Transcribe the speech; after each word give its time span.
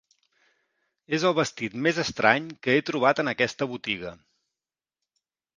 És 1.17 1.25
el 1.29 1.35
vestit 1.41 1.75
més 1.87 1.99
estrany 2.05 2.49
que 2.65 2.75
he 2.77 2.81
trobat 2.89 3.23
en 3.25 3.33
aquesta 3.35 3.71
botiga. 3.75 4.19